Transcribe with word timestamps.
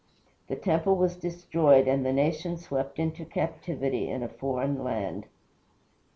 The 0.47 0.55
temple 0.55 0.95
was 0.95 1.15
destroyed 1.15 1.87
and 1.87 2.03
the 2.03 2.11
nation 2.11 2.57
swept 2.57 2.97
into 2.97 3.23
captivity 3.23 4.09
in 4.09 4.23
a 4.23 4.27
foreign 4.29 4.83
land. 4.83 5.27